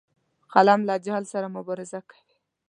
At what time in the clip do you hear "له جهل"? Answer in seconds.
0.89-1.23